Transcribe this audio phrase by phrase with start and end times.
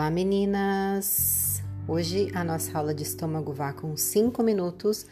[0.00, 1.62] Olá meninas!
[1.86, 5.04] Hoje a nossa aula de estômago vá com 5 minutos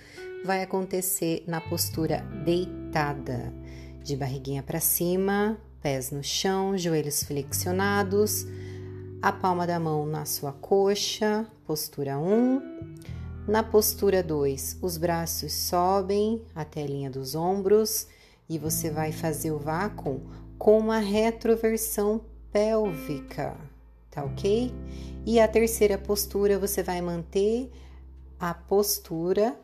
[0.46, 3.53] vai acontecer na postura deitada,
[4.03, 8.46] de barriguinha para cima, pés no chão, joelhos flexionados,
[9.21, 12.62] a palma da mão na sua coxa, postura 1.
[13.46, 18.08] Na postura 2, os braços sobem até a linha dos ombros
[18.49, 20.22] e você vai fazer o vácuo
[20.57, 23.55] com uma retroversão pélvica,
[24.11, 24.72] tá ok?
[25.26, 27.71] E a terceira postura você vai manter
[28.39, 29.58] a postura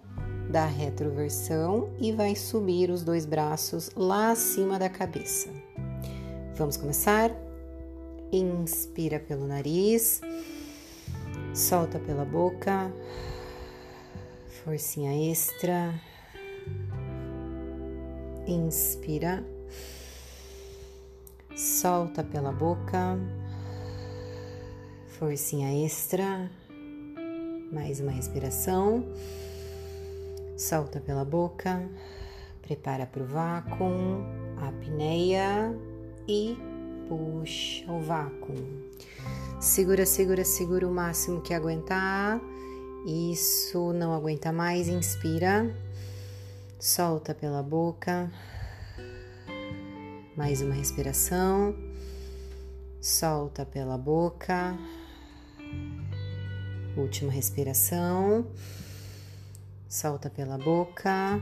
[0.50, 5.48] da retroversão e vai subir os dois braços lá acima da cabeça.
[6.54, 7.30] Vamos começar?
[8.30, 10.20] Inspira pelo nariz,
[11.54, 12.92] solta pela boca,
[14.64, 15.94] forcinha extra.
[18.46, 19.42] Inspira
[21.56, 23.19] solta pela boca,
[25.18, 26.50] forcinha extra,
[27.72, 29.04] mais uma respiração,
[30.56, 31.88] solta pela boca,
[32.62, 34.24] prepara para o vácuo,
[34.60, 35.74] apneia
[36.28, 36.56] e
[37.08, 38.54] puxa o vácuo.
[39.60, 42.40] Segura, segura, segura o máximo que aguentar.
[43.06, 45.74] Isso, não aguenta mais, inspira,
[46.78, 48.30] solta pela boca
[50.36, 51.74] mais uma respiração.
[53.00, 54.76] Solta pela boca.
[56.97, 58.47] Última respiração.
[59.89, 61.41] Solta pela boca.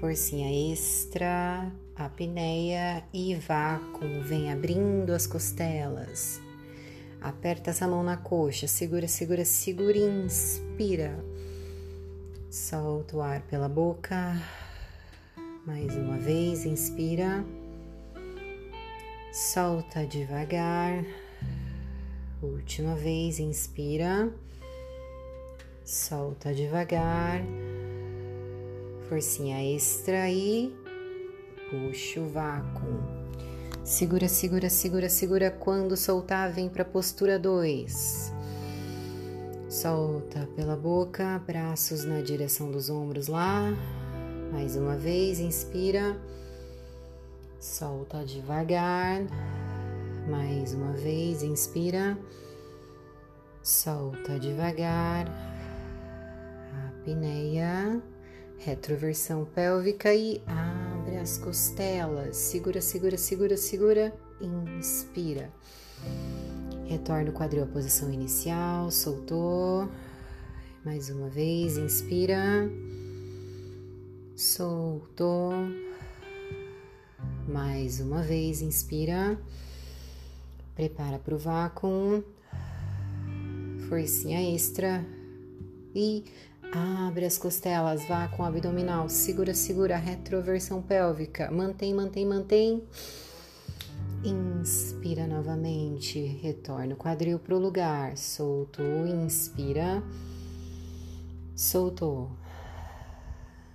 [0.00, 4.22] Forcinha extra, apneia e vácuo.
[4.22, 6.40] Vem abrindo as costelas.
[7.20, 8.66] Aperta essa mão na coxa.
[8.66, 9.96] Segura, segura, segura.
[9.96, 11.24] Inspira.
[12.50, 14.40] Solta o ar pela boca.
[15.66, 17.42] Mais uma vez, inspira.
[19.32, 21.02] Solta devagar.
[22.44, 24.30] Última vez, inspira.
[25.82, 27.40] Solta devagar.
[29.08, 30.70] Forcinha extra e
[31.70, 33.02] puxa o vácuo.
[33.82, 35.50] Segura, segura, segura, segura.
[35.50, 38.30] Quando soltar, vem para postura 2.
[39.70, 43.72] Solta pela boca, braços na direção dos ombros lá.
[44.52, 46.14] Mais uma vez, inspira.
[47.58, 49.22] Solta devagar.
[50.28, 52.18] Mais uma vez, inspira.
[53.62, 55.26] Solta devagar.
[56.88, 58.02] Apneia.
[58.58, 62.36] Retroversão pélvica e abre as costelas.
[62.36, 64.14] Segura, segura, segura, segura.
[64.40, 65.52] Inspira.
[66.86, 68.90] Retorna o quadril à posição inicial.
[68.90, 69.88] Soltou.
[70.84, 72.70] Mais uma vez, inspira.
[74.36, 75.52] Soltou
[77.48, 79.38] mais uma vez, inspira,
[80.74, 82.24] prepara para o vácuo,
[83.88, 85.04] forcinha extra.
[85.94, 86.24] E
[86.72, 92.82] abre as costelas, vácuo abdominal, segura, segura, retroversão pélvica, mantém, mantém, mantém.
[94.24, 100.02] Inspira novamente, retorna o quadril para o lugar, soltou, inspira,
[101.54, 102.30] soltou.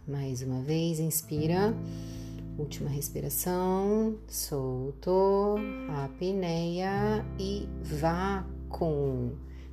[0.08, 1.74] Mais uma vez, inspira.
[2.60, 5.58] Última respiração, soltou,
[6.04, 9.32] apneia e vácuo.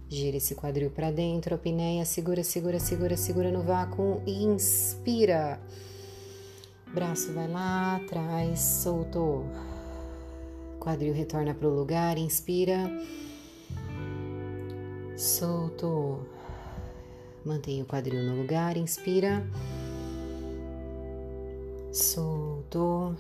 [0.09, 5.61] Gira esse quadril para dentro, apneia, segura, segura, segura, segura no vácuo, inspira.
[6.95, 9.45] Braço vai lá atrás, soltou.
[10.79, 12.89] Quadril retorna para o lugar, inspira.
[15.17, 16.25] Soltou.
[17.45, 19.45] Mantenha o quadril no lugar, inspira
[21.97, 23.17] soltou,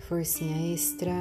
[0.00, 1.12] forcinha extra,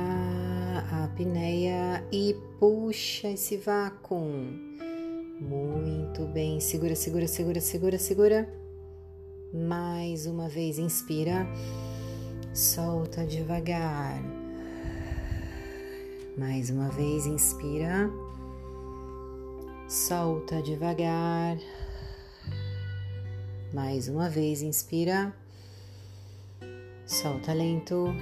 [1.03, 4.19] apneia e puxa esse vácuo.
[5.39, 8.49] Muito bem, segura, segura, segura, segura, segura.
[9.53, 11.47] Mais uma vez, inspira,
[12.53, 14.19] solta devagar.
[16.35, 18.09] Mais uma vez, inspira,
[19.87, 21.57] solta devagar.
[23.71, 25.33] Mais uma vez, inspira
[27.07, 28.13] Solta lento,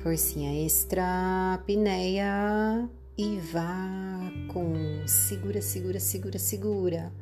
[0.00, 2.88] forcinha extra, apneia
[3.18, 7.12] e vá com segura, segura, segura, segura.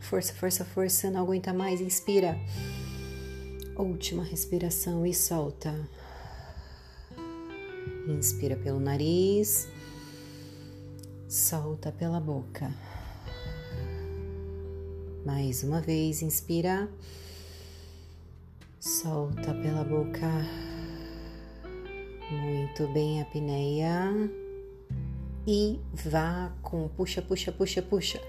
[0.00, 2.36] Força, força, força, não aguenta mais, inspira.
[3.76, 5.72] Última respiração e solta.
[8.08, 9.68] Inspira pelo nariz,
[11.28, 12.68] solta pela boca.
[15.24, 16.90] Mais uma vez, inspira.
[18.82, 20.26] Solta pela boca.
[22.28, 24.12] Muito bem, apneia.
[25.46, 26.90] e vácuo.
[26.96, 28.20] Puxa, puxa, puxa, puxa.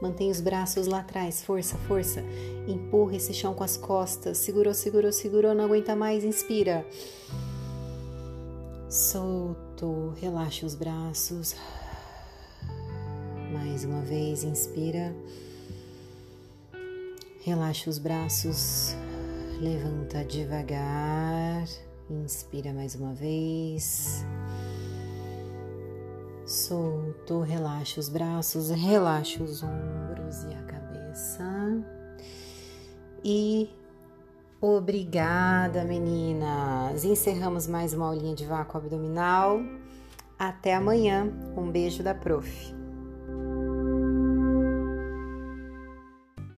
[0.00, 2.24] Mantém os braços lá atrás, força, força.
[2.66, 4.38] Empurra esse chão com as costas.
[4.38, 6.86] Segurou, segurou, segurou, não aguenta mais, inspira.
[8.88, 11.54] Solto, relaxa os braços.
[13.52, 15.14] Mais uma vez, inspira.
[17.44, 18.96] Relaxa os braços.
[19.60, 21.64] Levanta devagar.
[22.08, 24.24] Inspira mais uma vez.
[26.46, 31.44] Solto, relaxa os braços, relaxa os ombros e a cabeça.
[33.24, 33.68] E
[34.60, 37.04] obrigada, meninas.
[37.04, 39.60] Encerramos mais uma aulinha de vácuo abdominal.
[40.38, 41.32] Até amanhã.
[41.56, 42.77] Um beijo da prof.